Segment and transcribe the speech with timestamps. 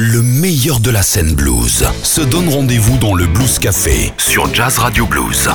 [0.00, 4.78] Le meilleur de la scène blues se donne rendez-vous dans le Blues Café sur Jazz
[4.78, 5.50] Radio Blues.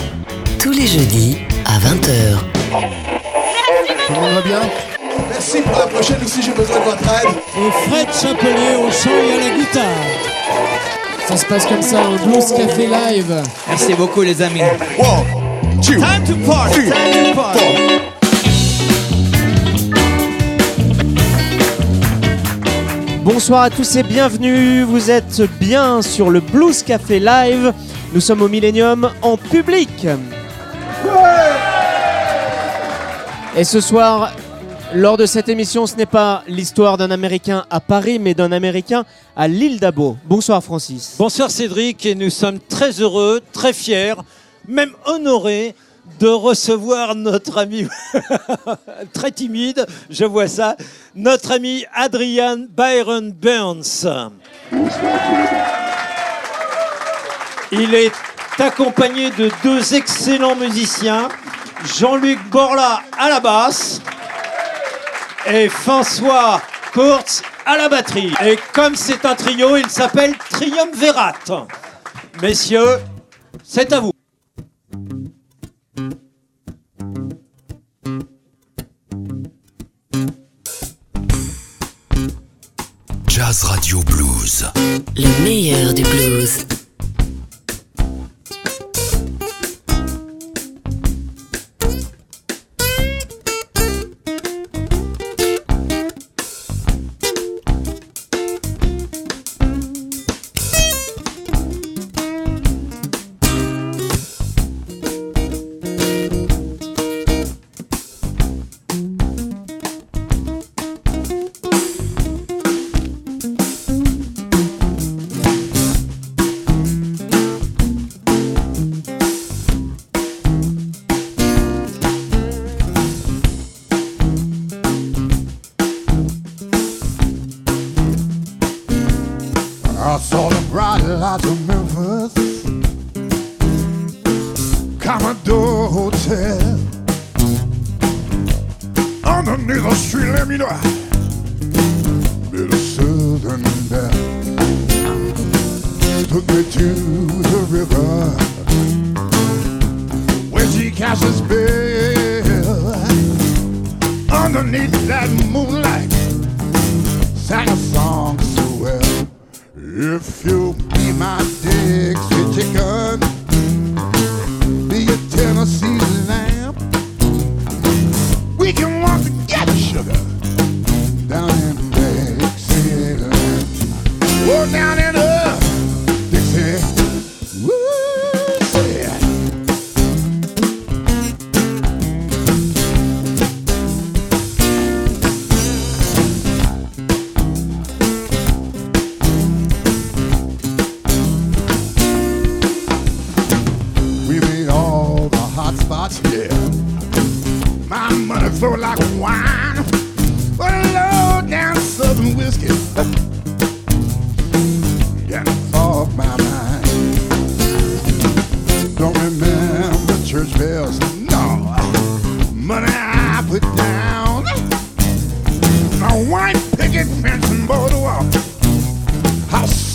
[0.60, 2.40] Tous les jeudis à 20h.
[4.06, 4.60] Tout le monde va bien?
[5.30, 7.30] Merci pour la prochaine aussi, j'ai besoin de votre aide.
[7.56, 10.04] Et Fred Chapelier au chant et à la guitare.
[11.26, 13.44] Ça se passe comme ça, un Blues Café Live.
[13.70, 14.60] Merci beaucoup les amis.
[15.00, 17.93] One, two, Time to party, three, time to party.
[23.24, 27.74] Bonsoir à tous et bienvenue, vous êtes bien sur le Blues Café Live,
[28.14, 30.06] nous sommes au Millennium en public.
[33.56, 34.34] Et ce soir,
[34.94, 39.06] lors de cette émission, ce n'est pas l'histoire d'un Américain à Paris, mais d'un Américain
[39.38, 40.18] à l'île d'Abo.
[40.26, 41.16] Bonsoir Francis.
[41.18, 44.16] Bonsoir Cédric et nous sommes très heureux, très fiers,
[44.68, 45.76] même honorés
[46.20, 47.88] de recevoir notre ami
[49.14, 50.76] très timide, je vois ça,
[51.16, 54.08] notre ami Adrian Byron Burns.
[57.72, 58.12] Il est
[58.60, 61.28] accompagné de deux excellents musiciens,
[61.98, 64.02] Jean-Luc Borla à la basse
[65.48, 66.62] et François
[66.94, 68.34] Kurtz à la batterie.
[68.46, 71.34] Et comme c'est un trio, il s'appelle Triumvirat.
[72.42, 73.00] Messieurs,
[73.64, 74.13] c'est à vous.
[83.62, 84.66] Radio Blues.
[85.16, 86.66] Le meilleur du blues.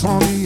[0.05, 0.38] On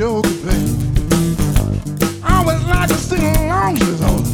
[0.00, 0.64] sure play.
[2.22, 4.26] I would like to sing along this old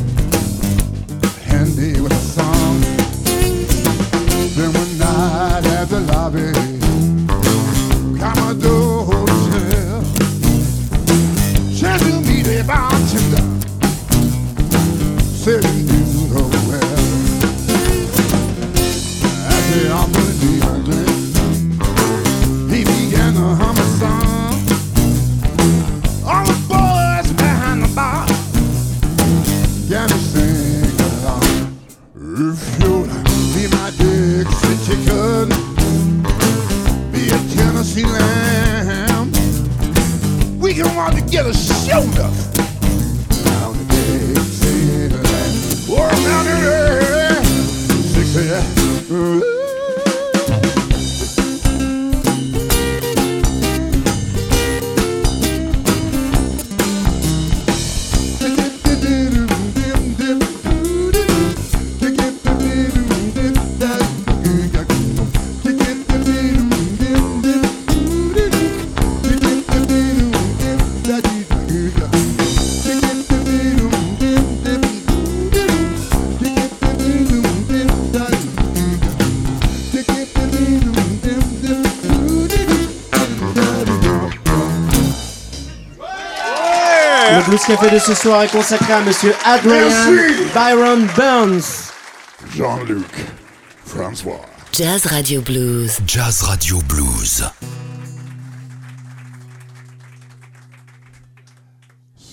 [1.42, 2.45] handy with a song.
[87.76, 90.44] Le Café de ce soir est consacré à Monsieur Adrian Merci.
[90.54, 91.90] Byron Burns.
[92.56, 93.04] Jean-Luc
[93.84, 94.40] François.
[94.72, 95.98] Jazz Radio Blues.
[96.06, 97.44] Jazz Radio Blues.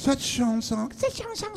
[0.06, 1.48] Cette chanson, Cette chanson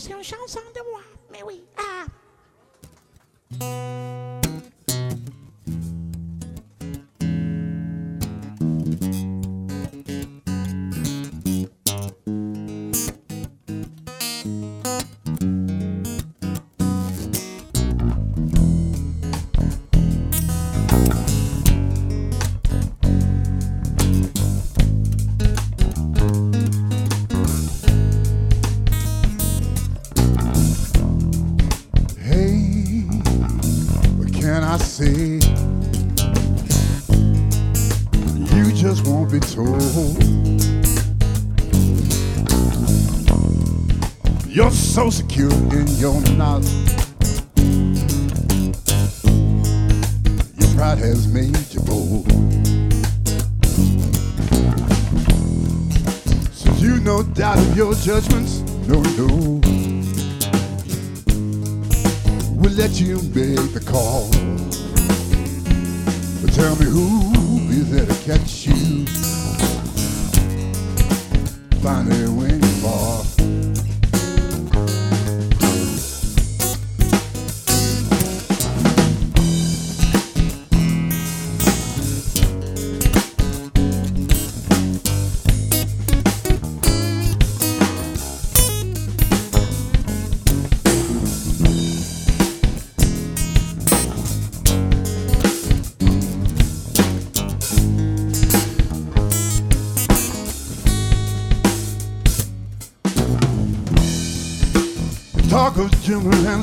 [45.99, 46.69] your knowledge.
[50.59, 52.31] Your pride has made you bold.
[56.53, 59.61] Since you no doubt of your judgments, no, no
[62.53, 64.29] We'll let you make the call.
[66.43, 68.76] But tell me who is there to catch you?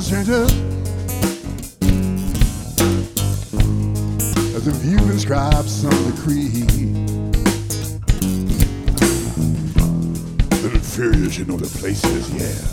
[0.04, 0.52] Strangers
[4.54, 6.66] As you inscribed some decree.
[10.60, 12.70] The inferiors, you know the places, yeah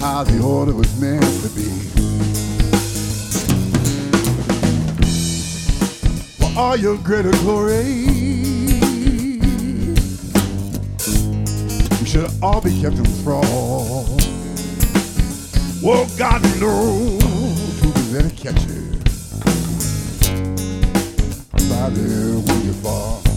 [0.00, 1.68] How the order was meant to be.
[6.38, 8.49] For all your greater glory
[12.10, 14.04] should all be kept in thrall.
[15.80, 18.98] Well, God knows who can let it catch you.
[21.70, 23.29] By there when you fall.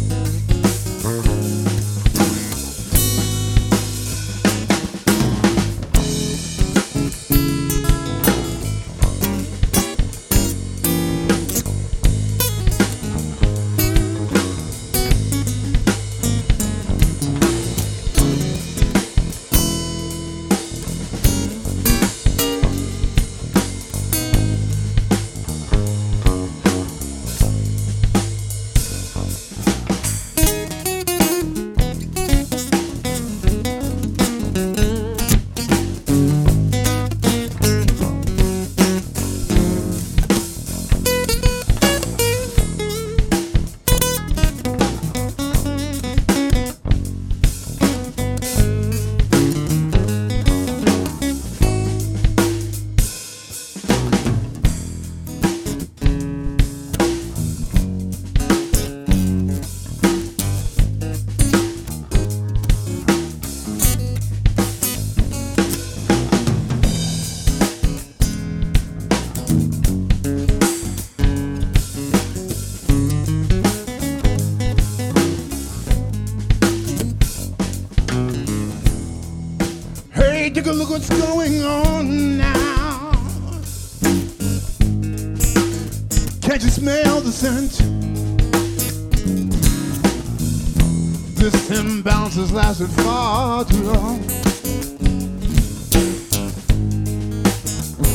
[87.70, 87.92] Smell.
[91.36, 94.20] This imbalance has lasted far too long.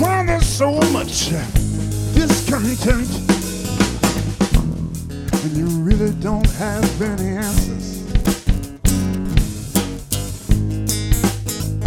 [0.01, 1.31] Why there's so much
[2.15, 3.11] discontent,
[5.45, 8.05] and you really don't have any answers.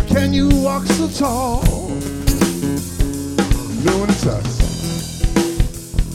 [0.07, 1.63] Can you walk so tall?
[3.83, 4.60] Knowing it's us.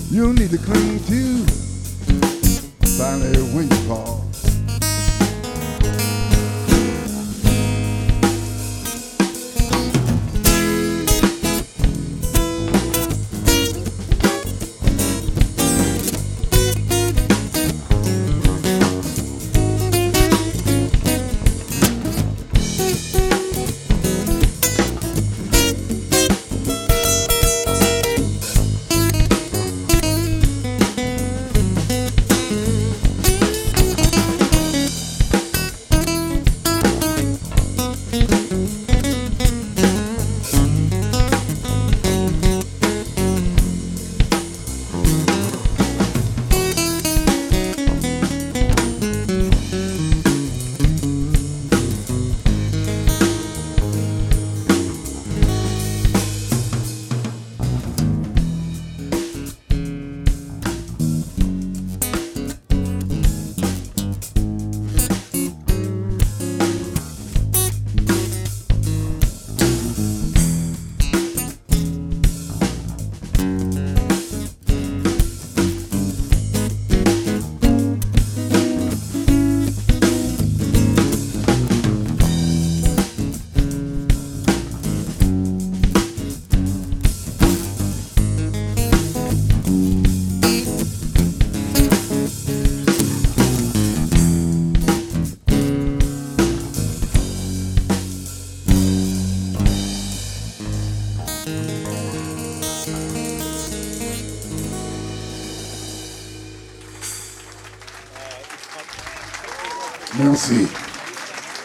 [0.09, 1.47] You need to cling to
[2.97, 4.16] finally when you fall.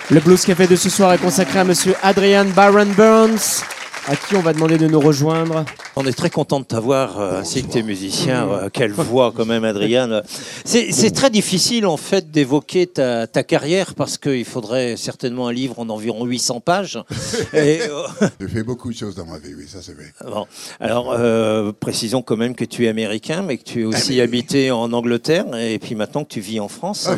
[0.09, 3.63] Le Blues Café de ce soir est consacré à monsieur Adrian Baron Burns,
[4.07, 5.65] à qui on va demander de nous rejoindre.
[6.03, 8.49] On est très content de t'avoir, euh, ainsi que tes musiciens.
[8.49, 10.23] Euh, quelle voix quand même, Adrien.
[10.65, 15.77] C'est très difficile en fait d'évoquer ta, ta carrière parce qu'il faudrait certainement un livre
[15.77, 16.97] en environ 800 pages.
[17.53, 18.07] Et, euh,
[18.39, 20.11] J'ai fait beaucoup de choses dans ma vie, oui, ça c'est vrai.
[20.25, 20.47] bon.
[20.79, 24.15] Alors, euh, précisons quand même que tu es américain, mais que tu es aussi Ah,
[24.15, 27.07] mais- habité en Angleterre et puis maintenant que tu vis en France.
[27.07, 27.15] Ah,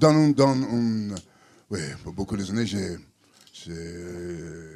[0.00, 0.56] dans, dans
[1.70, 2.96] oui, pour beaucoup d'années, j'ai,
[3.52, 3.72] j'ai,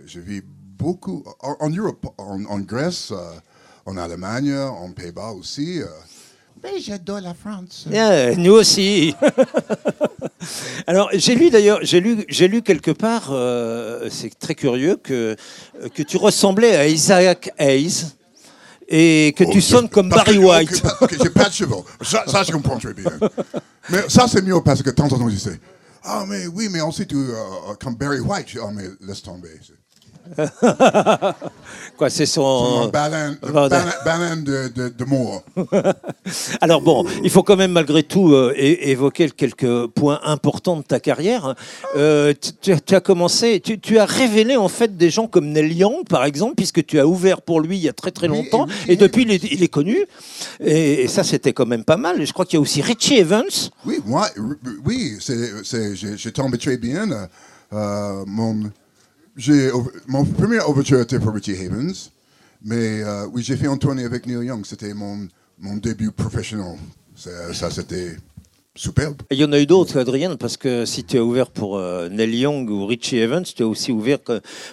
[0.06, 0.42] je vis
[0.78, 3.32] beaucoup en, en Europe, en, en Grèce, euh,
[3.86, 5.80] en Allemagne, en Pays-Bas aussi.
[5.82, 5.86] euh.
[6.62, 7.86] mais j'adore la France.
[7.90, 9.14] Yeah, nous aussi.
[10.86, 15.36] Alors j'ai lu d'ailleurs, j'ai lu, j'ai lu quelque part, euh, c'est très curieux que
[15.94, 18.06] que tu ressemblais à Isaac Hayes
[18.88, 20.70] et que Oh, tu je- sonnes comme parce Barry que- White.
[20.74, 21.76] ok, parce que j'ai pas de cheveux.
[22.02, 23.10] Ça, ça, je comprends très bien.
[23.88, 25.58] Mais ça, c'est mieux parce que de temps en temps, je sais.
[26.02, 27.34] Ah, mais oui, mais aussi tu, euh,
[27.82, 28.48] comme Barry White.
[28.48, 29.48] Je dis, Ah, mais laisse tomber.
[31.96, 33.36] Quoi, c'est Son baleine
[34.44, 35.42] de, de, de mort.
[36.60, 40.82] Alors bon, il faut quand même malgré tout euh, é- évoquer quelques points importants de
[40.82, 41.54] ta carrière.
[41.96, 45.72] Euh, tu- tu, as- commencé, tu, tu as révélé en fait des gens comme Neil
[45.74, 48.66] Young par exemple, puisque tu as ouvert pour lui il y a très très longtemps,
[48.66, 48.96] oui, et oui.
[48.96, 50.04] depuis il est, il est connu.
[50.60, 52.20] Et, et ça c'était quand même pas mal.
[52.20, 53.44] Et je crois qu'il y a aussi Richie Evans.
[53.86, 54.28] Oui, moi,
[54.84, 57.08] oui, c'est, c'est, j'ai, j'ai tombé très bien.
[57.72, 58.70] euh, mon,
[59.36, 59.70] j'ai,
[60.06, 62.10] mon premier ouverture était pour Richie Havens,
[62.64, 64.64] mais euh, oui, j'ai fait un tournée avec Neil Young.
[64.64, 66.76] C'était mon, mon début professionnel.
[67.16, 68.16] Ça, c'était
[68.74, 69.22] superbe.
[69.30, 71.76] Et il y en a eu d'autres, Adrien, parce que si tu as ouvert pour
[71.78, 74.18] euh, Neil Young ou Richie Evans, tu as aussi ouvert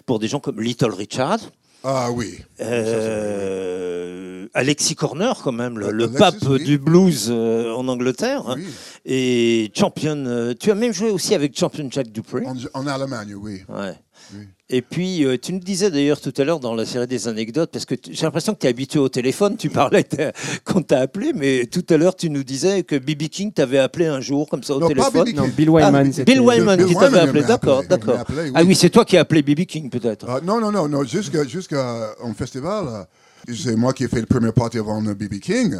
[0.05, 1.39] pour des gens comme Little Richard.
[1.83, 2.39] Ah oui.
[2.61, 6.63] Euh, Alexis Corner, quand même, le, le Alexis, pape oui.
[6.63, 8.55] du blues euh, en Angleterre.
[8.55, 8.65] Oui.
[9.05, 12.45] Et Champion, tu as même joué aussi avec Champion Jack Dupree.
[12.45, 13.63] En, en Allemagne, oui.
[13.67, 13.93] Ouais.
[14.33, 14.47] Oui.
[14.69, 17.71] Et puis, euh, tu nous disais d'ailleurs tout à l'heure dans la série des anecdotes,
[17.71, 20.31] parce que j'ai l'impression que tu es habitué au téléphone, tu parlais t'as-
[20.63, 23.23] quand t'a appelé, mais tout à l'heure, tu nous disais que B.B.
[23.29, 25.25] King t'avait appelé un jour, comme ça, au Non, pas téléphone.
[25.31, 25.35] B.B.
[25.35, 25.47] Non.
[25.49, 26.11] Bill Wyman.
[26.17, 28.23] Ah, Bill Wyman qui t'avait appelé, d'accord, d'accord.
[28.29, 28.51] oui.
[28.55, 29.65] Ah oui, c'est toi qui as appelé B.B.
[29.65, 30.25] King peut-être.
[30.29, 31.03] Ah, non, non, non, non.
[31.03, 33.07] Jusqu'à jusqu'à un festival,
[33.53, 35.39] c'est moi qui ai fait le premier party avant B.B.
[35.39, 35.75] King.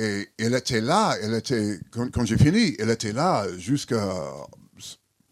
[0.00, 4.00] Et elle était là, elle était, quand, quand j'ai fini, elle était là jusqu'à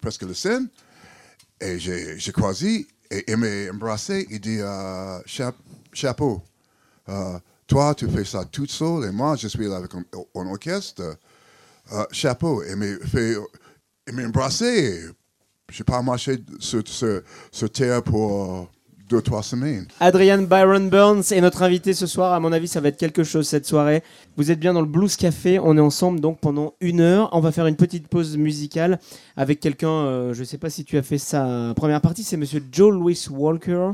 [0.00, 0.68] presque la scène.
[1.60, 5.54] Et j'ai croisé, et elle m'a embrassé, il dit euh, Cha-
[5.92, 6.42] chapeau.
[7.08, 11.16] Euh, toi, tu fais ça tout seul et moi, je suis là avec un, orchestre.
[11.92, 12.62] Euh, chapeau.
[12.62, 12.74] Et
[14.08, 15.04] et m'embrasser.
[15.70, 18.70] Je n'ai pas marché sur, sur, sur terre pour
[19.08, 19.86] deux, trois semaines.
[20.00, 22.32] Adrian Byron Burns est notre invité ce soir.
[22.32, 24.02] À mon avis, ça va être quelque chose cette soirée.
[24.36, 25.58] Vous êtes bien dans le Blues Café.
[25.58, 27.28] On est ensemble donc pendant une heure.
[27.32, 28.98] On va faire une petite pause musicale
[29.36, 29.88] avec quelqu'un.
[29.88, 32.24] euh, je ne sais pas si tu as fait sa première partie.
[32.24, 33.90] C'est Monsieur Joe Louis Walker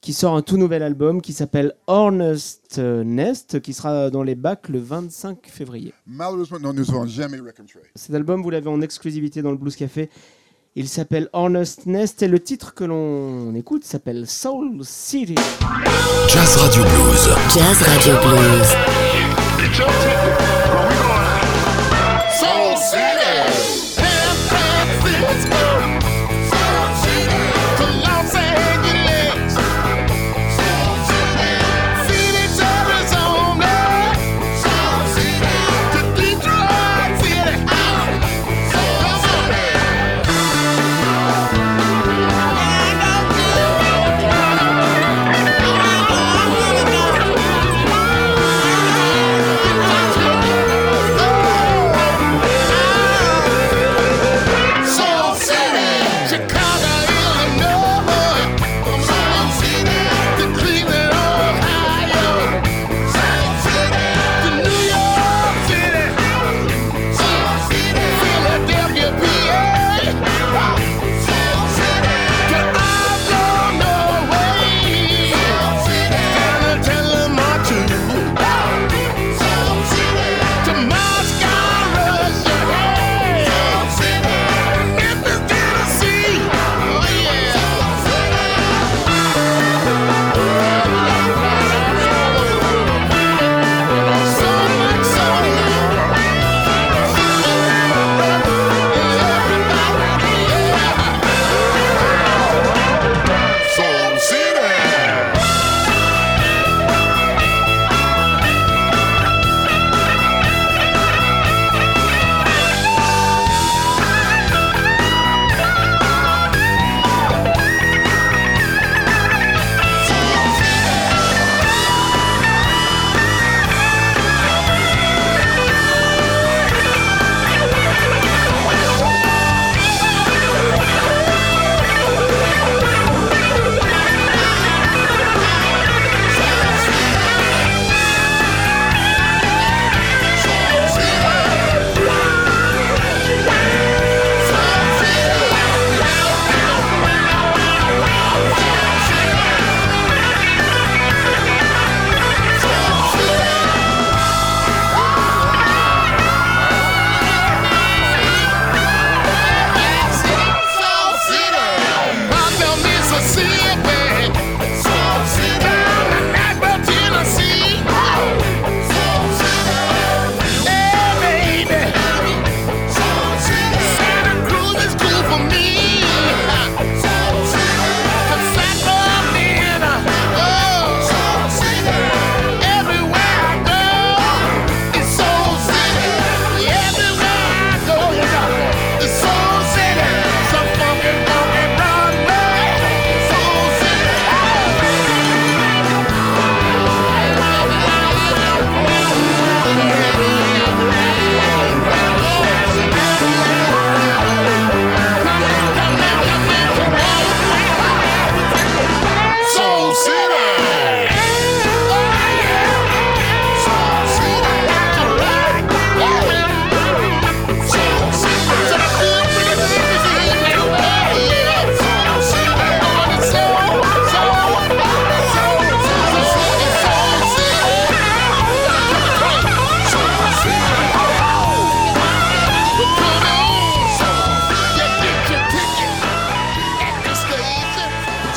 [0.00, 4.68] qui sort un tout nouvel album qui s'appelle Honest Nest, qui sera dans les bacs
[4.68, 5.94] le 25 février.
[6.06, 7.80] Malheureusement, nous ne nous avons jamais rencontrés.
[7.94, 10.10] Cet album, vous l'avez en exclusivité dans le Blues Café.
[10.76, 15.36] Il s'appelle Honest Nest et le titre que l'on écoute s'appelle Soul City.
[16.28, 17.28] Jazz Radio Blues.
[17.54, 18.74] Jazz Radio Blues.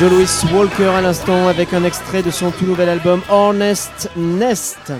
[0.10, 4.91] Louis Walker à l'instant avec un extrait de son tout nouvel album Honest Nest.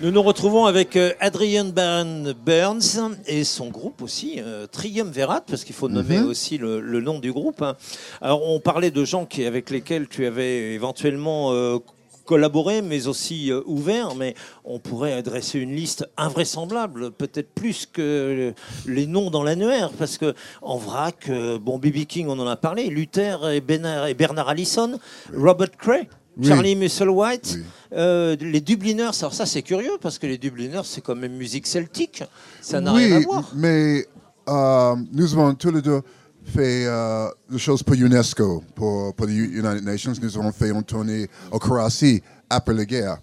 [0.00, 5.64] Nous nous retrouvons avec euh, Adrian Baron Burns et son groupe aussi, euh, Triumvirat, parce
[5.64, 7.62] qu'il faut nommer aussi le, le nom du groupe.
[7.62, 7.76] hein.
[8.20, 11.78] Alors, on parlait de gens qui, avec lesquels tu avais éventuellement euh,
[12.24, 14.34] collaboré, mais aussi euh, ouvert, mais
[14.64, 18.52] on pourrait adresser une liste invraisemblable, peut-être plus que
[18.86, 22.04] les noms dans l'annuaire, parce que en vrac, euh, bon, B.B.
[22.06, 24.98] King, on en a parlé, Luther et Bernard, et Bernard Allison,
[25.36, 26.08] Robert Cray.
[26.36, 26.48] Oui.
[26.48, 27.62] Charlie Musselwhite, Oui.
[27.92, 29.10] euh, les Dubliners.
[29.20, 32.24] Alors ça, c'est curieux parce que les Dubliners, c'est quand même musique celtique.
[32.60, 33.52] Ça n'a oui, rien à voir.
[33.54, 34.04] mais
[34.48, 36.00] euh, nous avons tous les deux
[36.44, 40.12] fait euh, des choses pour UNESCO, pour, pour les United Nations.
[40.20, 43.18] Nous avons fait une tournée au Croatie après la guerre.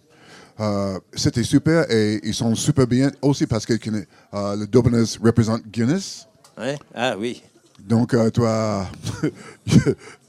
[0.60, 3.74] Euh, C'était super et ils sont super bien aussi parce que
[4.34, 6.28] euh, les Dubliners représentent Guinness.
[6.58, 6.78] Ouais.
[6.94, 7.42] Ah oui.
[7.80, 8.30] Donc, euh,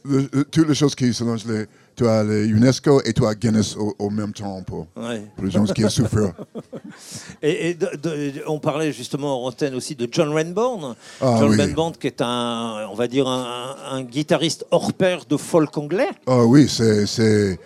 [0.04, 1.44] le- le- toutes les choses qui se mélangent.
[1.46, 1.66] les-
[2.02, 5.22] Tu as le UNESCO et tu as Guinness au, au même temps pour, Ouais.
[5.36, 6.32] pour les gens qui souffrent.
[7.42, 10.94] Et, et de- de- on parlait justement en antenne aussi de John Renborn.
[11.20, 11.60] Ah, John oui.
[11.60, 16.08] Renborn qui est un, on va dire, un, un guitariste hors pair de folk anglais.
[16.26, 17.58] Ah oui, c'est,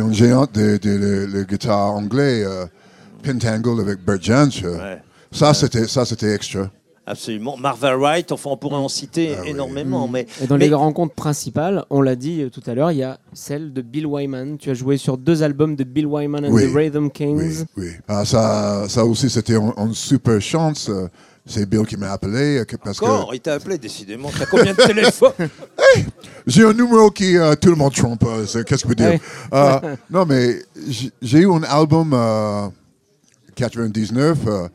[0.00, 2.66] un géant de, de, de- guitare anglais, euh,
[3.22, 4.62] Pentangle avec Bert Jansch.
[4.62, 5.00] Ouais.
[5.32, 6.68] Ça, c'était extra.
[7.06, 7.56] Absolument.
[7.58, 9.50] Marva Wright, enfin, on pourrait en citer Ah oui.
[9.50, 10.08] énormément.
[10.08, 12.98] Mais, Et dans mais- les rencontres principales, on l'a dit euh, tout à l'heure, il
[12.98, 14.56] y a celle de Bill Wyman.
[14.56, 16.64] Tu as joué sur deux albums de Bill Wyman and Oui.
[16.70, 17.64] the Rhythm Oui, Kings.
[17.76, 17.88] oui.
[18.08, 20.90] Ah, ça, ça aussi, c'était une, super chance.
[21.46, 22.60] C'est Bill qui m'a appelé.
[22.60, 24.30] euh, que- Parce que il t'a appelé décidément.
[24.38, 25.32] T'as combien de téléphones
[26.46, 28.24] j'ai un numéro qui euh, tout le monde trompe.
[28.26, 29.20] euh, Qu'est-ce que je peux dire?
[29.52, 29.78] Euh,
[30.10, 32.66] non, mais j'ai- j'ai eu un album euh,
[33.56, 34.68] 99 euh,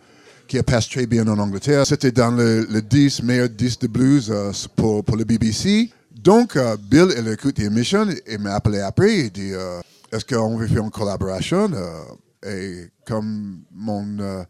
[0.49, 1.85] qui a passé très bien en Angleterre.
[1.85, 5.91] C'était dans le, le 10 meilleurs 10 de blues euh, pour, pour le BBC.
[6.11, 9.19] Donc, euh, Bill, il écoute l'émission et m'a appelé après.
[9.19, 9.79] Il dit euh,
[10.11, 11.69] Est-ce qu'on veut faire une collaboration?
[12.43, 14.45] Et comme mon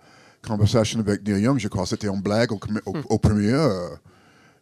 [0.48, 3.58] conversation avec Neil Young, je crois que c'était une blague au, au, au premier.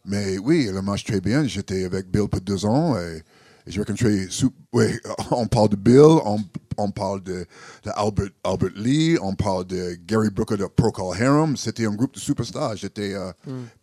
[0.06, 1.46] mais oui, elle marche très bien.
[1.46, 3.22] J'étais avec Bill pour deux ans et
[3.68, 4.28] je rencontré.
[4.30, 4.86] sou- Oui,
[5.32, 6.40] on parle de Bill, on,
[6.78, 7.46] on parle de,
[7.84, 11.58] de Albert, Albert Lee, on parle de Gary Brooker de Procol Harum.
[11.58, 12.76] C'était un groupe de superstars.
[12.78, 13.32] J'étais euh,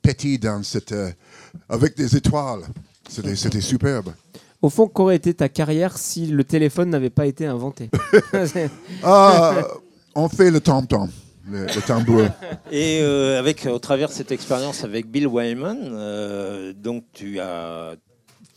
[0.03, 0.93] petit dans cette.
[0.93, 1.11] euh,
[1.69, 2.63] avec des étoiles.
[3.09, 4.13] C'était superbe.
[4.63, 7.91] Au fond, qu'aurait été ta carrière si le téléphone n'avait pas été inventé?
[9.03, 9.63] Ah,
[10.15, 11.11] on fait le tom-tom,
[11.51, 12.23] le, le tambour.
[12.73, 17.95] Et euh, avec, au travers de cette expérience avec Bill Wyman, euh, donc tu as.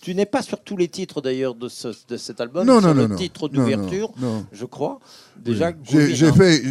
[0.07, 2.93] Tu n'es pas sur tous les titres d'ailleurs de, ce- de cet album, Non, non,
[2.93, 3.15] le non, non.
[3.17, 4.13] titre d'ouverture,
[4.53, 5.01] je crois.
[5.35, 6.33] Déjà, Groovin, j'ai hein.
[6.33, 6.63] fait,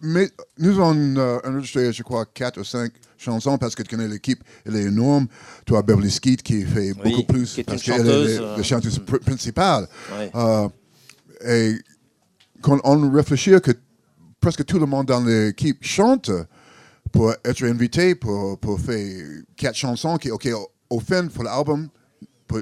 [0.00, 0.30] mais
[0.60, 4.44] nous avons euh, enregistré, je crois, quatre ou cinq chansons parce que tu connais l'équipe,
[4.64, 5.26] elle est énorme.
[5.72, 8.56] As Beverly Skeet qui fait Oui, beaucoup plus qui est parce qu'elle est le- euh,
[8.58, 9.88] la chanteuse pr- principale.
[10.16, 10.30] Ouais.
[10.36, 10.68] Euh,
[11.44, 11.74] et
[12.62, 13.72] quand on réfléchit que
[14.40, 16.30] presque tout le monde dans l'équipe chante
[17.10, 19.26] pour être invité pour, pour faire
[19.56, 21.88] quatre chansons qui, ok, au, au fin pour l'album,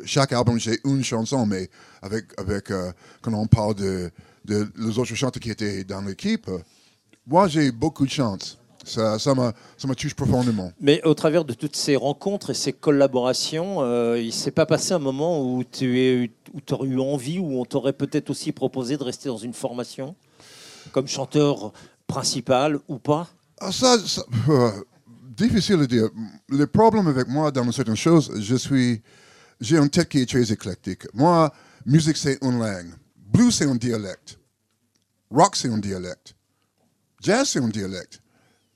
[0.05, 1.68] chaque album j'ai une chanson, mais
[2.00, 4.11] avec, avec euh, quand on parle de,
[4.44, 6.59] de les autres chanteurs qui étaient dans l'équipe, euh,
[7.26, 8.59] moi j'ai beaucoup de chance.
[8.85, 10.72] Ça, ça me ça me touche profondément.
[10.81, 14.92] Mais au travers de toutes ces rencontres et ces collaborations, euh, il s'est pas passé
[14.92, 18.96] un moment où tu es, où aurais eu envie, où on t'aurait peut-être aussi proposé
[18.96, 20.16] de rester dans une formation,
[20.90, 21.72] comme chanteur
[22.09, 23.28] principal ou pas?
[23.61, 24.72] Ah, ça, ça, euh,
[25.37, 26.09] difficile à dire.
[26.48, 29.00] Le problème avec moi dans certaines choses, je suis,
[29.62, 31.05] j'ai une tête qui est très éclectique.
[31.14, 31.53] Moi,
[31.87, 34.38] musique c'est une langue, blues c'est un dialecte,
[35.31, 36.35] rock c'est un dialecte,
[37.20, 38.20] jazz c'est un dialecte,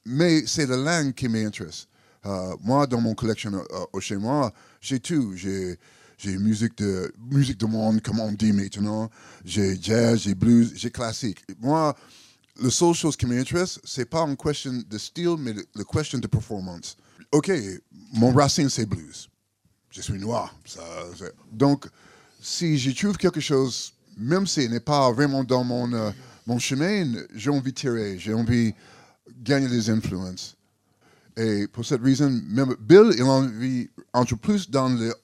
[0.05, 1.89] mais c'est la langue qui m'intéresse.
[2.25, 5.35] Euh, moi, dans mon collection euh, chez moi, j'ai tout.
[5.37, 5.79] J'ai
[6.39, 9.11] musique de musique de monde, comme on dit maintenant.
[9.45, 11.45] J'ai jazz, j'ai blues, j'ai classique.
[11.61, 11.95] Moi,
[12.63, 16.27] la seule chose qui m'intéresse, c'est pas une question de style, mais la question de
[16.27, 16.97] performance.
[17.33, 17.51] Ok,
[18.15, 19.29] mon racine c'est blues.
[19.97, 20.55] Je suis noir.
[21.51, 21.87] donc,
[22.39, 26.11] si je trouve quelque chose, même si ce n'est pas vraiment dans mon, euh,
[26.47, 30.55] mon chemin, j'ai envie de tirer, j'ai envie de gagner des influences.
[31.35, 35.15] Et pour cette raison, même Bill, il a envie entre plus dans le,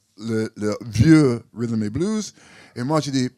[0.86, 2.32] vieux rhythm et blues.
[2.74, 3.28] Et moi, j'ai dit,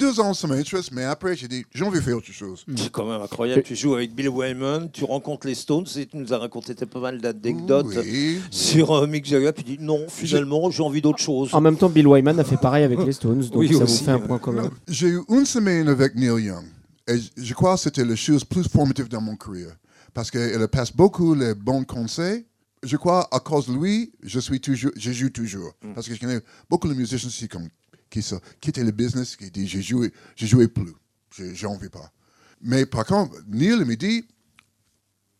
[0.00, 2.64] deux ans, ça m'intéresse, mais après, j'ai dit, j'ai envie de faire autre chose.
[2.76, 3.62] C'est quand même incroyable.
[3.62, 7.00] Tu joues avec Bill Wyman, tu rencontres les Stones, et tu nous as raconté pas
[7.00, 8.40] mal d'anecdotes Oui.
[8.50, 9.52] sur euh, Mick Jagger.
[9.52, 11.50] Puis tu dis non, finalement, j'ai envie d'autre chose.
[11.52, 13.98] En même temps, Bill Wyman a fait pareil avec les Stones, donc Oui, ça aussi,
[13.98, 14.70] vous fait un point commun.
[14.88, 16.64] J'ai eu une semaine avec Neil Young.
[17.06, 19.76] Et je crois que c'était la chose plus formative dans mon carrière.
[20.14, 22.46] Parce qu'elle passe beaucoup les bons conseils.
[22.82, 25.72] Je crois à cause de lui, je, suis toujours, je joue toujours.
[25.94, 27.68] Parce que je connais beaucoup de musiciens ici comme,
[28.10, 30.92] qui se quittent le business, qui disent je jouais, plus.
[31.36, 32.12] Je- J'en veux pas.
[32.60, 34.24] Mais par contre, Neil il me dit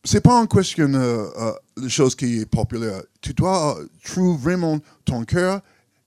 [0.05, 3.03] c'est pas une question euh, euh, de chose qui est populaire.
[3.21, 5.61] Tu dois euh, trouver vraiment ton cœur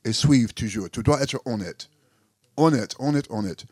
[0.04, 0.90] et suivre toujours.
[0.90, 1.90] Tu dois être honnête
[2.58, 3.66] honnête, honnête, honnête.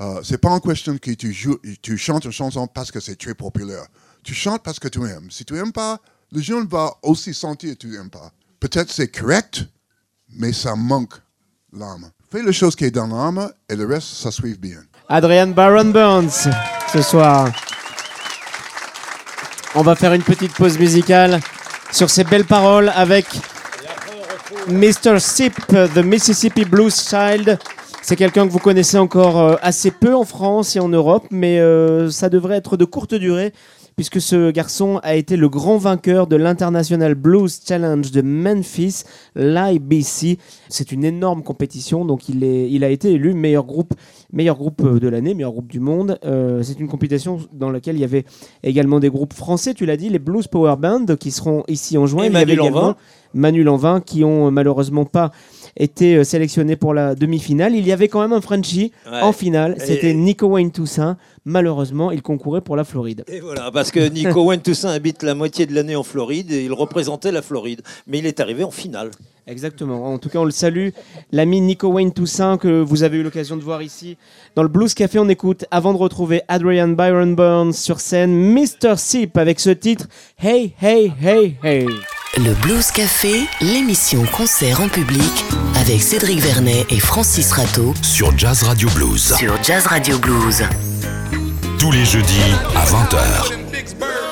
[0.00, 3.16] Euh, c'est pas une question que tu, joues, tu chantes une chanson parce que c'est
[3.16, 3.86] très populaire.
[4.22, 5.30] Tu chantes parce que tu aimes.
[5.30, 8.32] Si tu aimes pas, le jeune va aussi sentir que tu aimes pas.
[8.60, 9.64] Peut-être c'est correct,
[10.30, 11.14] mais ça manque
[11.72, 12.10] l'âme.
[12.30, 14.80] Fais les choses qui est dans l'âme et le reste, ça suit bien.
[15.08, 16.50] Adrian Baron Burns
[16.92, 17.48] ce soir.
[19.74, 21.40] On va faire une petite pause musicale
[21.90, 23.24] sur ces belles paroles avec
[24.68, 25.18] Mr.
[25.20, 27.58] Sip, The Mississippi Blues Child.
[28.02, 31.60] C'est quelqu'un que vous connaissez encore euh, assez peu en France et en Europe, mais
[31.60, 33.54] euh, ça devrait être de courte durée,
[33.98, 39.02] puisque ce garçon a été le grand vainqueur de l'International Blues Challenge de Memphis,
[39.34, 40.38] l'IBC.
[40.68, 43.94] C'est une énorme compétition, donc il, est, il a été élu meilleur groupe,
[44.32, 46.16] meilleur groupe euh, de l'année, meilleur groupe du monde.
[46.24, 48.24] Euh, C'est une compétition dans laquelle il y avait
[48.62, 52.06] également des groupes français, tu l'as dit, les Blues Power Band, qui seront ici en
[52.06, 52.22] juin.
[52.22, 52.94] Et il y avait également
[53.34, 55.32] Manu Lanvin, qui ont euh, malheureusement pas
[55.76, 57.74] été euh, sélectionnés pour la demi-finale.
[57.74, 59.20] Il y avait quand même un Frenchie Ouais.
[59.20, 61.16] en finale, Et- c'était Nico Wayne Toussaint.
[61.44, 63.24] Malheureusement, il concourait pour la Floride.
[63.26, 66.64] Et voilà, parce que Nico Wayne Toussaint habite la moitié de l'année en Floride et
[66.64, 67.80] il représentait la Floride.
[68.06, 69.10] Mais il est arrivé en finale.
[69.46, 70.04] Exactement.
[70.12, 70.88] En tout cas, on le salue.
[71.32, 74.18] L'ami Nico Wayne Toussaint, que vous avez eu l'occasion de voir ici.
[74.56, 78.96] Dans le Blues Café, on écoute, avant de retrouver Adrian Byron Burns sur scène, Mr.
[78.98, 80.06] Sip avec ce titre
[80.38, 81.86] Hey, hey, hey, hey.
[82.36, 85.44] Le Blues Café, l'émission concert en public
[85.76, 89.34] avec Cédric Vernet et Francis Rateau Sur Jazz Radio Blues.
[89.38, 90.62] sur Jazz Radio Blues.
[91.78, 92.40] Tous les jeudis
[92.76, 94.27] à 20h.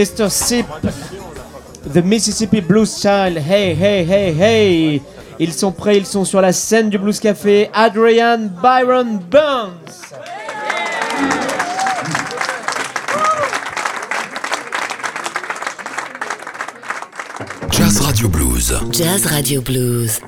[0.00, 0.30] Mr.
[0.30, 0.64] Sip,
[1.92, 5.02] The Mississippi Blues Child, hey, hey, hey, hey.
[5.38, 7.68] Ils sont prêts, ils sont sur la scène du Blues Café.
[7.74, 10.14] Adrian Byron Burns.
[17.70, 18.72] Jazz Radio Blues.
[18.90, 20.22] Jazz Radio Blues.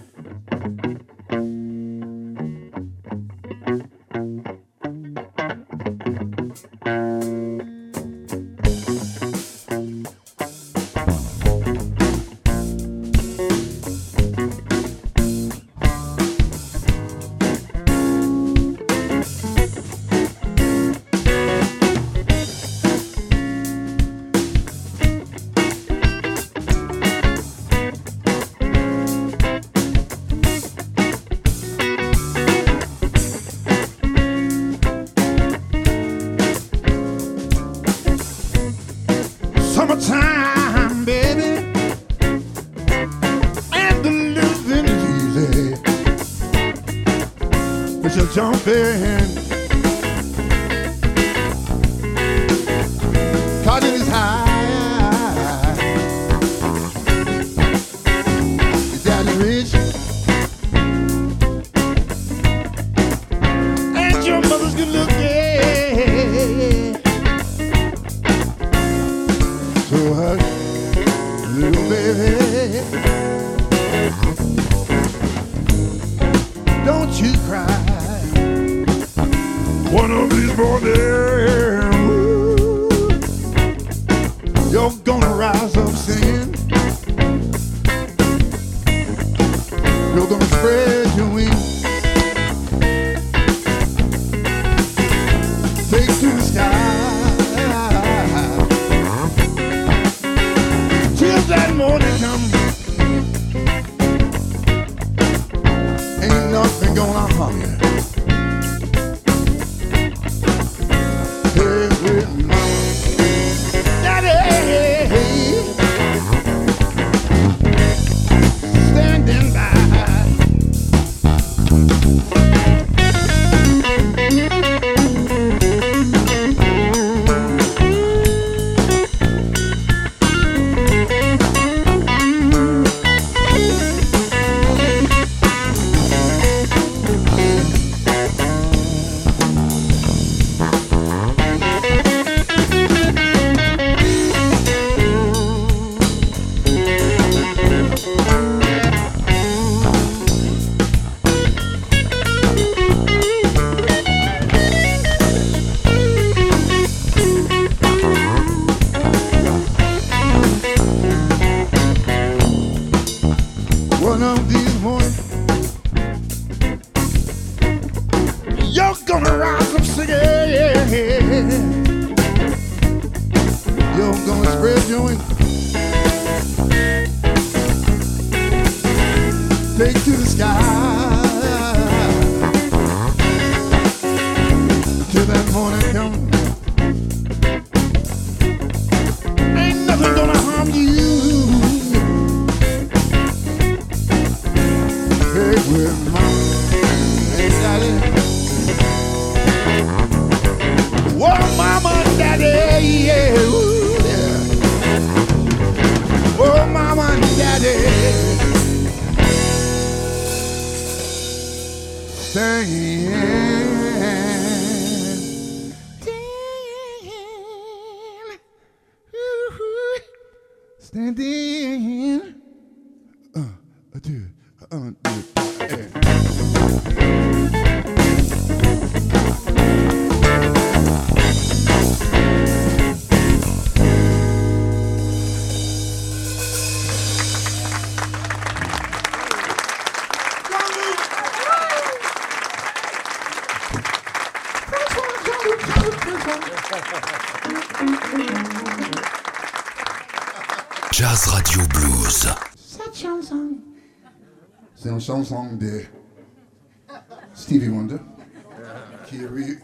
[212.33, 213.82] staying.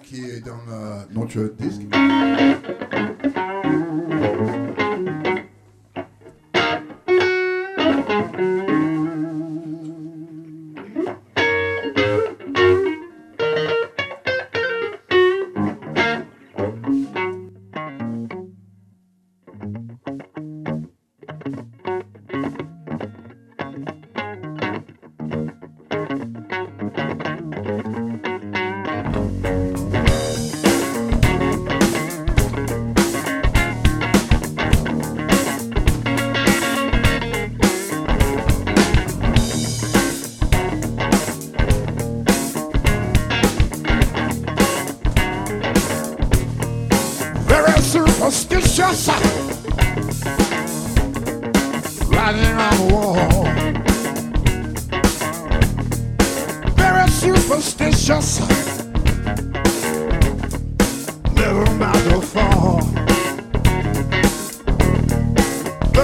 [0.02, 1.82] qui, est dans euh, notre disque.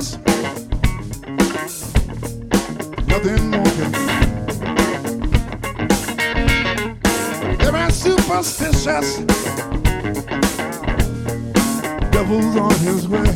[0.00, 0.16] us.
[3.06, 3.92] Nothing more can.
[7.58, 9.18] There are superstitious
[12.14, 13.34] devils on his way.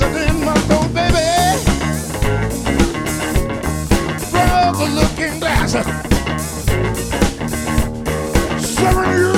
[0.00, 1.28] Nothing more, though, baby.
[4.32, 5.72] Broke a looking glass.
[8.60, 9.37] Seven years.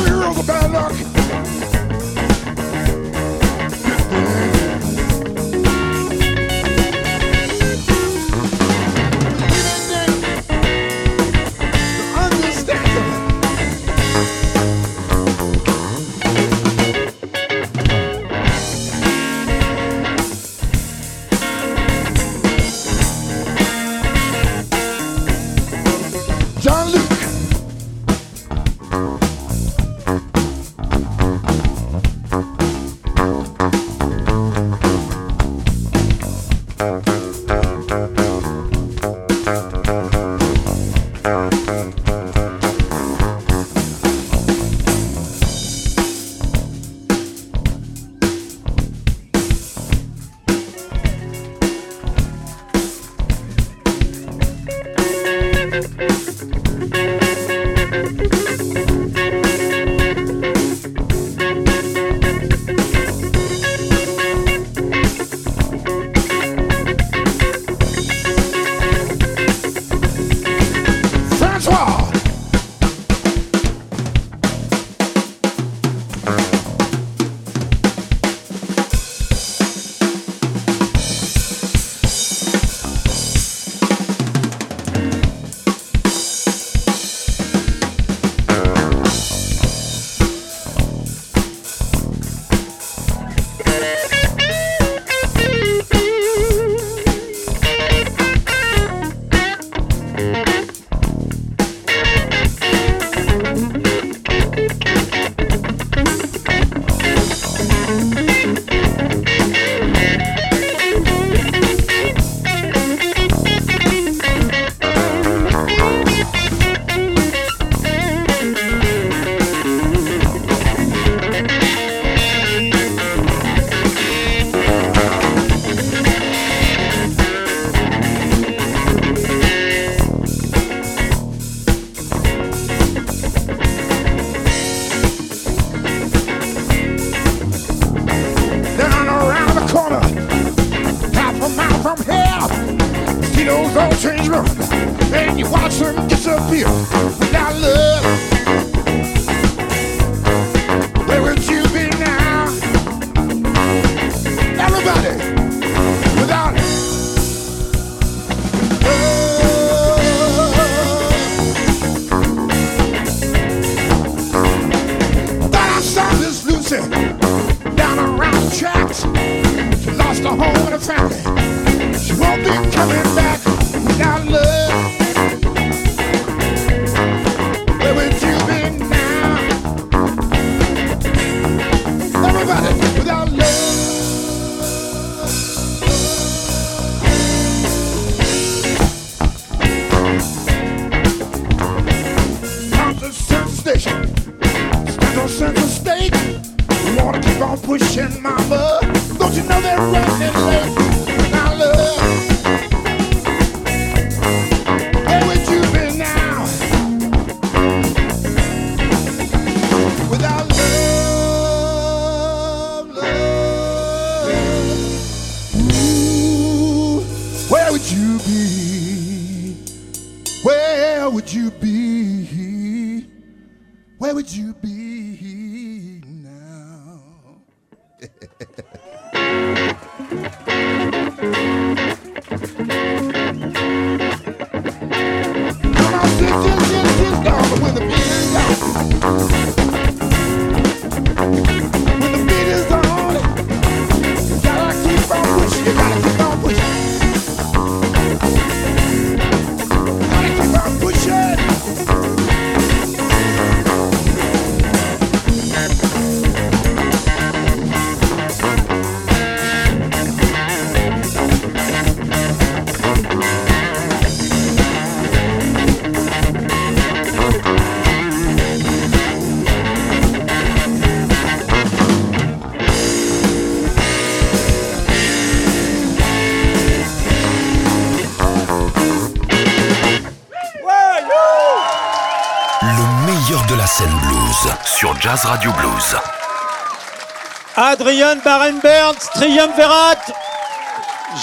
[287.91, 289.99] Adrian Barenberg, Triumvirat,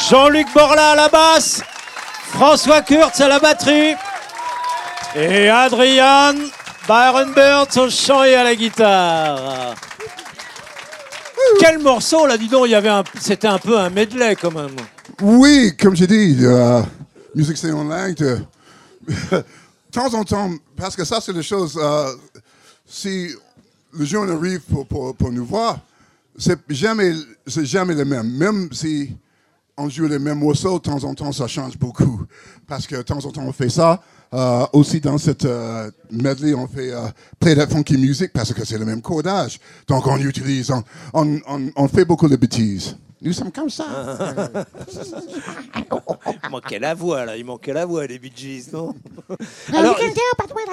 [0.09, 1.61] Jean-Luc Borla à la basse,
[2.33, 3.95] François Kurtz à la batterie
[5.15, 6.35] et Adrian
[6.85, 9.75] Barenberg au chant et à la guitare.
[11.61, 14.75] Quel morceau là, dis donc, il y avait c'était un peu un medley quand même.
[15.21, 16.81] Oui, comme j'ai dit, euh,
[17.33, 18.13] musique c'est en langue.
[18.13, 18.41] De,
[19.89, 22.11] temps en temps, parce que ça c'est la chose, euh,
[22.85, 23.29] si
[23.93, 25.79] le jeune arrive pour nous voir,
[26.37, 27.13] c'est jamais,
[27.45, 28.29] jamais le même.
[28.37, 29.15] Même si
[29.77, 32.23] on joue les mêmes morceaux, de temps en temps ça change beaucoup.
[32.67, 34.01] Parce que de temps en temps on fait ça.
[34.33, 37.07] Euh, aussi dans cette euh, medley, on fait euh,
[37.39, 39.57] play that funky music parce que c'est le même codage.
[39.87, 40.69] Donc on utilise,
[41.13, 42.97] on, on, on fait beaucoup de bêtises.
[43.21, 43.85] Nous sommes comme ça.
[46.43, 48.93] Il manquait la voix là, il manquait la voix les Bee Gees, non?
[49.73, 49.97] Alors,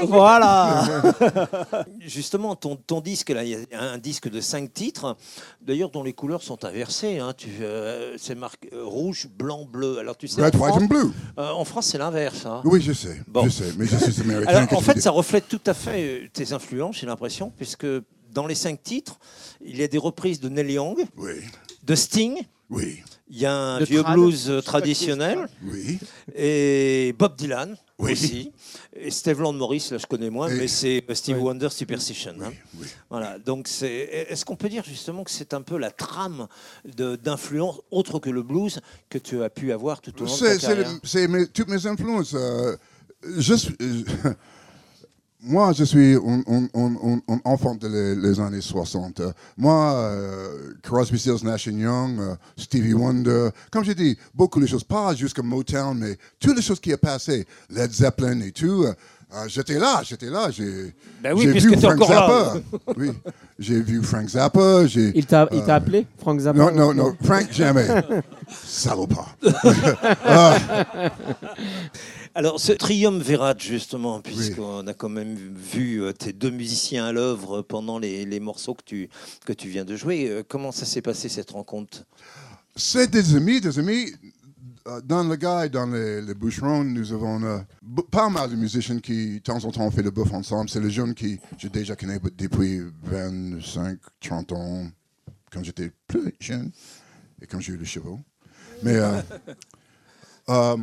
[0.07, 0.85] voilà.
[2.01, 5.17] Justement, ton, ton disque là, il y a un disque de cinq titres,
[5.63, 7.19] d'ailleurs dont les couleurs sont inversées.
[7.19, 7.33] Hein.
[7.37, 9.99] Tu, euh, c'est marqué euh, rouge, blanc, bleu.
[9.99, 11.11] Alors tu sais, Red, en white France, and blue.
[11.39, 12.47] euh, en France, c'est l'inverse.
[12.47, 12.61] hein.
[12.65, 13.21] Oui, je sais.
[13.27, 13.45] Bon.
[13.45, 14.51] Je sais, mais je suis américain.
[14.55, 17.87] Alors, en fait, ça reflète tout à fait tes influences, j'ai l'impression, puisque
[18.33, 19.19] dans les cinq titres,
[19.65, 21.33] il y a des reprises de Neil Young, Oui,
[21.85, 22.37] de Sting,
[22.71, 24.15] oui, il y a un De vieux trad.
[24.15, 25.99] blues traditionnel, oui.
[26.35, 28.13] et Bob Dylan Oui.
[28.13, 28.53] aussi,
[28.97, 32.35] et Steve Land Morris, là je connais moins, Et- mais c'est Steve Wonder Superstition.
[32.43, 32.53] hein.
[32.79, 32.87] oui.
[33.11, 33.89] Voilà, donc c'est.
[34.31, 36.49] Est-ce qu'on peut dire justement que c'est un peu la trame
[36.85, 38.81] de- d'influence autre que le blues
[39.11, 40.91] que tu as pu avoir tout au long de ta carrière?
[40.91, 42.35] le- c'est mes- toutes mes influences.
[42.35, 42.77] euh,
[43.39, 44.35] je suis- euh,
[45.45, 49.21] moi, je suis un, un- un- un- un enfant de les, les années 60.
[49.21, 54.67] Euh, Moi, euh, Crosby, Stills, Nash Young, euh, Stevie Wonder, comme j'ai dit, beaucoup de
[54.67, 58.85] choses, pas jusqu'à Motown, mais toutes les choses qui ont passé, Led Zeppelin et tout.
[58.85, 58.95] euh,
[59.35, 60.49] euh, j'étais là, j'étais là.
[60.51, 61.99] J'ai Ben oui, vu Frank.
[61.99, 62.55] Zappa.
[62.97, 63.11] oui,
[63.59, 64.87] j'ai vu Frank Zappa.
[64.87, 66.57] J'ai Il t'a il t'a appelé, Frank Zappa?
[66.59, 67.87] Non, non, non, Frank jamais.
[68.65, 69.37] Salopard.
[72.37, 77.63] Alors, ce triumvirat, justement, puisqu'on a quand même vu euh, tes deux musiciens à l'œuvre
[77.63, 79.09] pendant les, les morceaux que tu,
[79.47, 82.05] que tu viens de jouer, euh, comment ça s'est passé cette rencontre?
[82.75, 84.13] C'est des amis, des amis.
[84.89, 87.59] Euh, Dans le gars, dans les, les bûcherons, nous avons euh,
[88.11, 90.69] pas mal de musiciens qui, de temps en temps, on fait le boeuf ensemble.
[90.69, 94.87] C'est les jeunes qui, je déjà connais depuis 25, 30 ans,
[95.53, 96.73] quand j'étais plus jeune
[97.41, 98.19] et quand j'ai eu le chevaux.
[98.83, 99.23] Mais euh,
[100.49, 100.77] euh,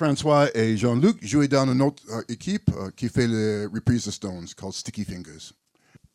[0.00, 4.10] François et Jean-Luc jouaient dans une autre euh, équipe euh, qui fait les reprises de
[4.10, 5.52] Stones, called Sticky Fingers.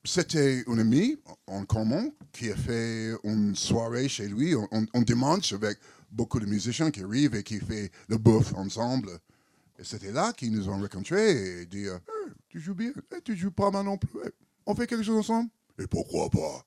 [0.03, 5.77] C'était un ami en commun qui a fait une soirée chez lui, un, dimanche avec
[6.09, 9.11] beaucoup de musiciens qui arrivent et qui fait le bouffe ensemble.
[9.77, 13.21] Et c'était là qu'ils nous ont rencontrés et dit euh, Hey, Tu joues bien, Hey,
[13.23, 14.19] tu joues pas mal non plus?
[14.23, 14.31] Hey,
[14.65, 15.51] on fait quelque chose ensemble?
[15.77, 16.65] Et pourquoi pas?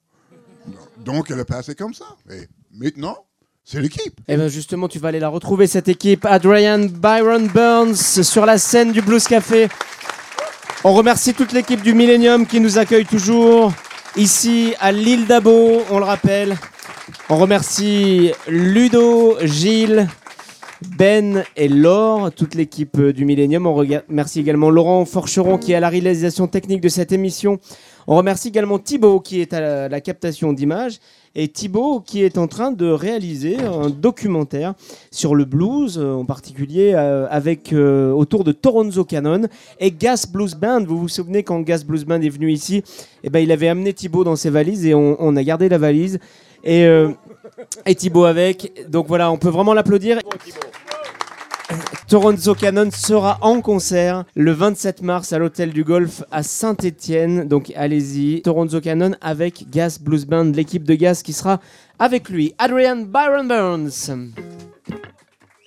[1.04, 2.16] Donc elle est passée comme ça.
[2.30, 3.27] Et maintenant,
[3.70, 4.14] c'est l'équipe.
[4.28, 6.24] Eh bien justement, tu vas aller la retrouver, cette équipe.
[6.24, 9.68] Adrian Byron Burns sur la scène du Blues Café.
[10.84, 13.72] On remercie toute l'équipe du Millennium qui nous accueille toujours
[14.16, 16.56] ici à l'île d'Abo, on le rappelle.
[17.28, 20.08] On remercie Ludo, Gilles,
[20.96, 23.66] Ben et Laure, toute l'équipe euh, du Millennium.
[23.66, 27.58] On remercie également Laurent Forcheron qui est à la réalisation technique de cette émission.
[28.06, 31.00] On remercie également Thibaut qui est à la captation d'images
[31.34, 34.74] et Thibaut qui est en train de réaliser un documentaire
[35.10, 39.42] sur le blues, euh, en particulier euh, avec euh, autour de Toronzo Cannon
[39.80, 40.84] et Gas Blues Band.
[40.84, 42.82] Vous vous souvenez quand Gas Blues Band est venu ici,
[43.22, 45.78] eh ben, il avait amené Thibaut dans ses valises et on, on a gardé la
[45.78, 46.18] valise.
[46.64, 47.10] Et, euh,
[47.86, 48.88] et Thibaut avec.
[48.88, 50.18] Donc voilà, on peut vraiment l'applaudir.
[52.08, 57.46] Toronzo Cannon sera en concert le 27 mars à l'hôtel du Golf à Saint-Étienne.
[57.46, 61.60] Donc allez-y, Toronzo Cannon avec Gas Blues Band, l'équipe de Gas qui sera
[61.98, 62.54] avec lui.
[62.58, 64.32] Adrian Byron Burns.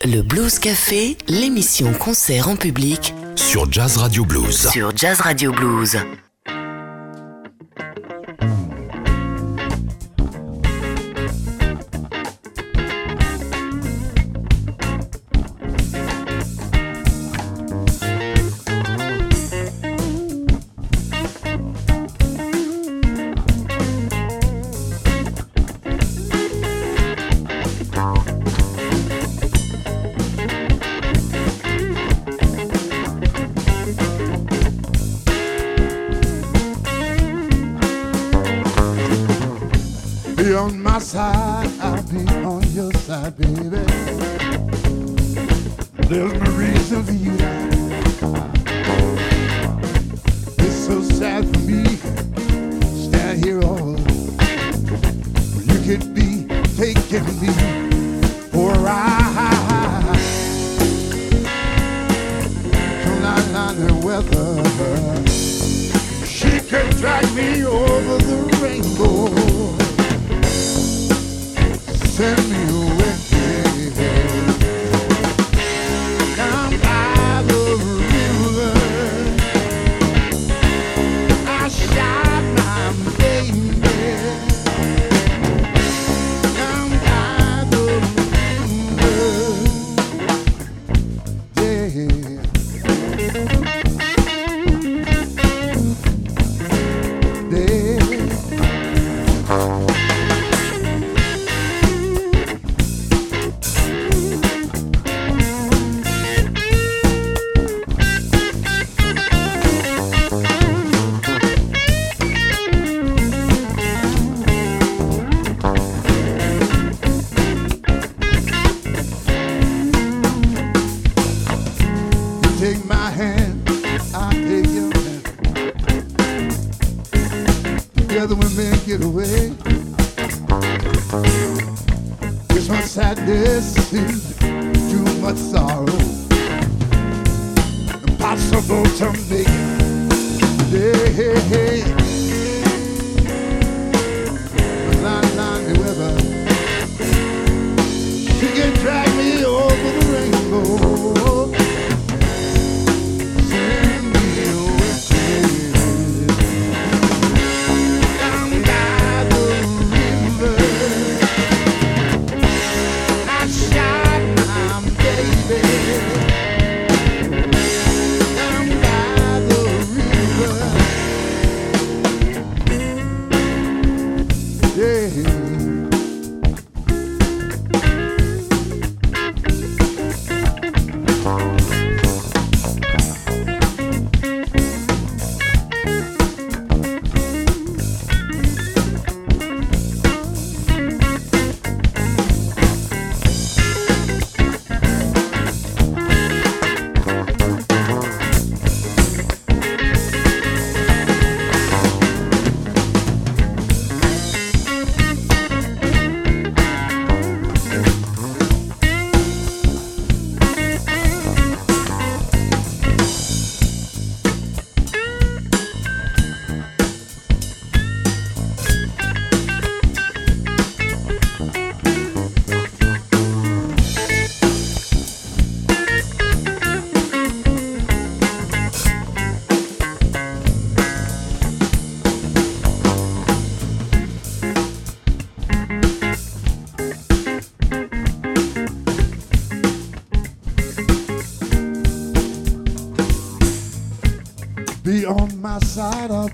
[0.04, 4.68] Le Blues Café, l'émission concert en public Sur Jazz Radio Blues.
[4.72, 5.98] sur Jazz Radio Blues.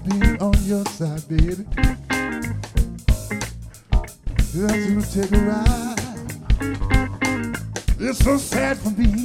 [0.04, 1.66] be on your side, baby.
[4.38, 6.00] Just you take a ride.
[8.00, 9.17] It's so sad for me.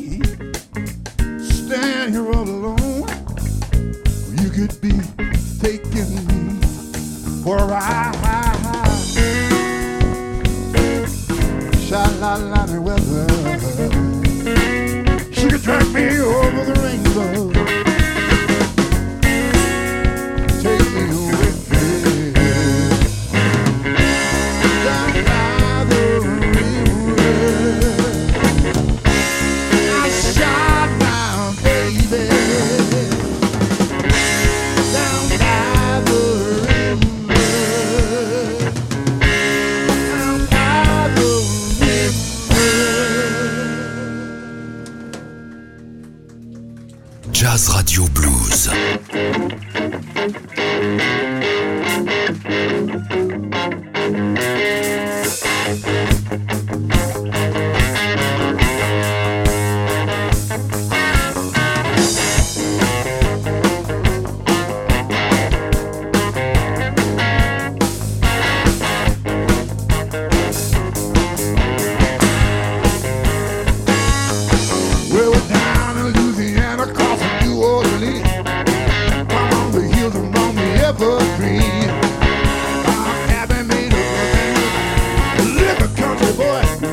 [86.53, 86.91] boy.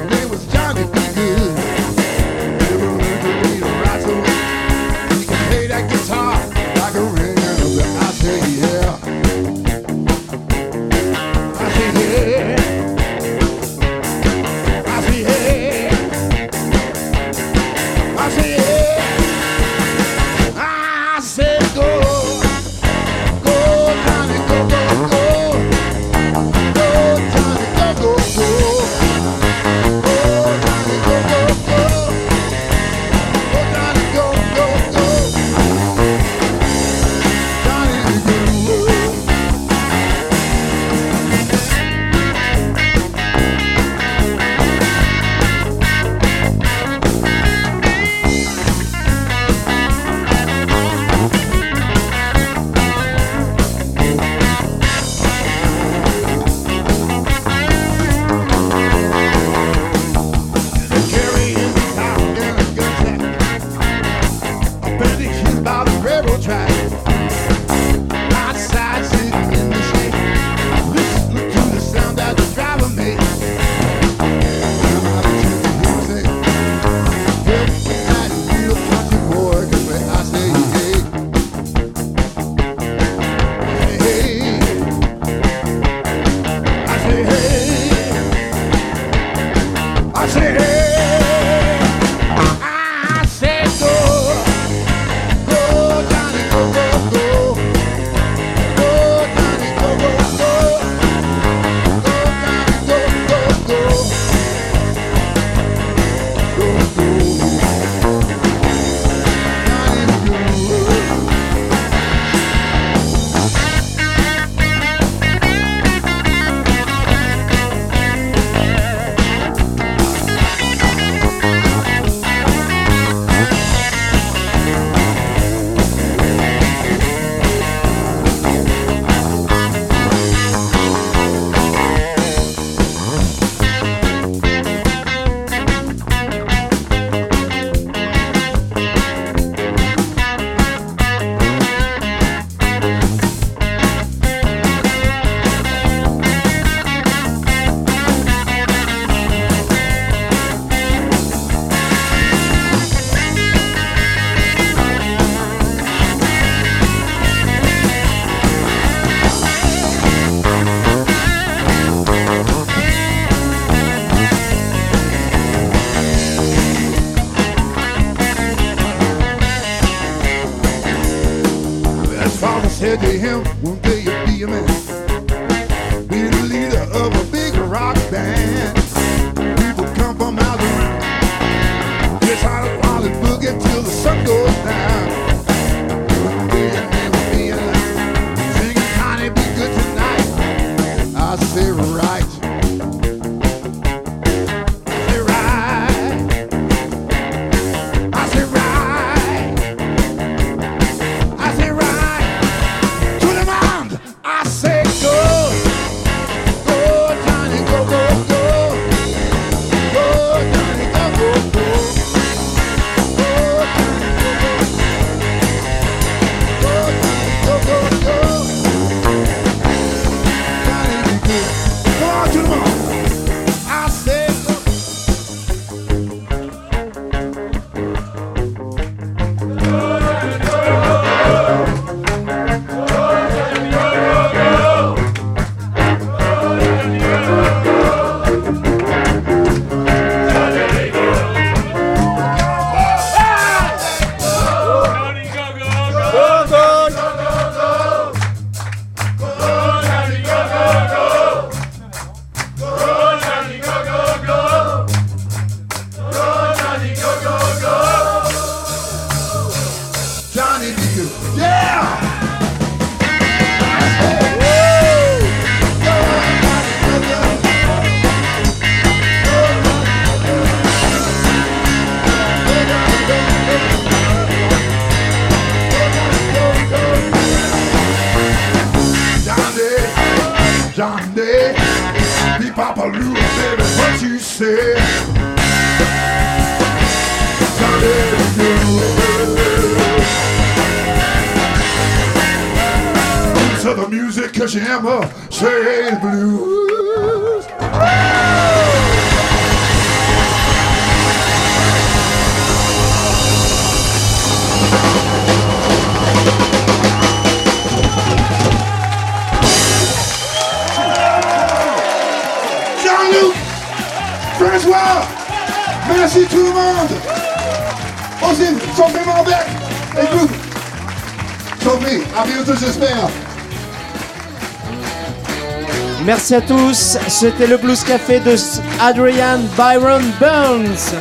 [326.29, 326.97] Merci à tous.
[327.07, 328.35] C'était le Blues Café de
[328.79, 330.93] Adrian Byron Burns.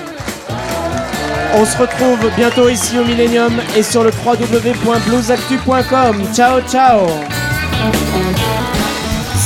[1.55, 6.25] On se retrouve bientôt ici au Millennium et sur le www.bluesactu.com.
[6.35, 7.09] Ciao, ciao.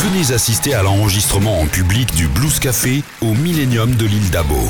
[0.04, 4.60] Venez assister à l'enregistrement en public du Blues Café au Millennium de l'île d'Abo.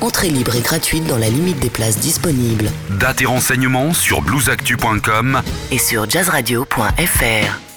[0.00, 5.42] Entrée libre et gratuite dans la limite des places disponibles Date et renseignements sur bluesactu.com
[5.70, 7.71] et sur jazzradio.fr.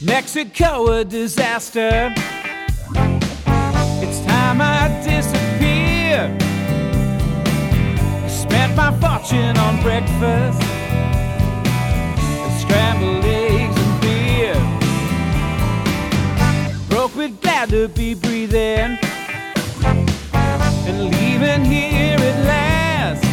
[0.00, 2.14] Mexico, a disaster.
[4.00, 6.38] It's time I disappear.
[8.28, 10.62] Spent my fortune on breakfast,
[12.60, 14.54] scrambled eggs and beer.
[16.88, 19.00] Broke but glad to be breathing
[19.82, 23.24] and leaving here at last.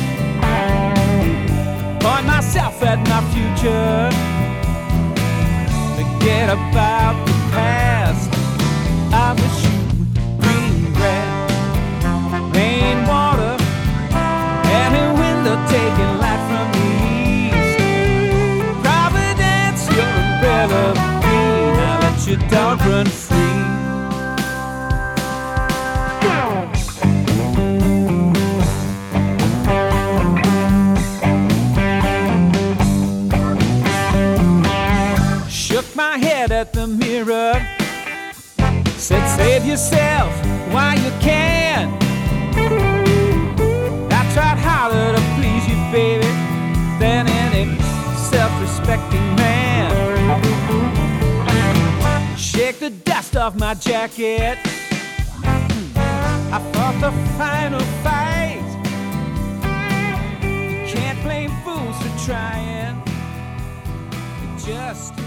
[2.02, 4.35] Point myself at my future
[6.26, 8.32] forget about the past.
[9.14, 9.65] I wish
[36.48, 37.54] head at the mirror.
[38.98, 40.32] Said, save yourself
[40.72, 41.92] while you can.
[44.12, 46.28] I tried harder to please you, baby,
[47.00, 47.80] than any
[48.32, 49.90] self respecting man.
[52.38, 54.58] Shake the dust off my jacket.
[56.56, 58.62] I fought the final fight.
[60.44, 63.02] You can't blame fools for trying.
[64.58, 65.25] Just